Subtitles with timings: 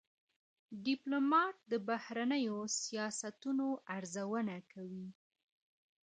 [0.85, 3.67] ډيپلومات د بهرنیو سیاستونو
[3.97, 5.07] ارزونه کوي.